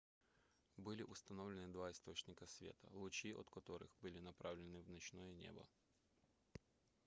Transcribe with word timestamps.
были 0.77 1.03
установлены 1.03 1.67
два 1.71 1.91
источника 1.91 2.47
света 2.47 2.89
лучи 2.93 3.33
от 3.35 3.51
которых 3.51 3.91
были 4.01 4.17
направлены 4.19 4.81
в 4.81 4.89
ночное 4.89 5.31
небо 5.35 5.63